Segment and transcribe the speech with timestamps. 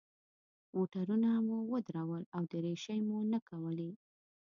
[0.75, 3.91] موټرونه مو ودرول او دریشۍ مو نه کولې.